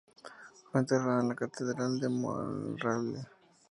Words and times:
Fue 0.71 0.79
enterrada 0.81 1.21
en 1.21 1.27
la 1.29 1.35
Catedral 1.35 1.99
de 1.99 2.09
Monreale. 2.09 3.19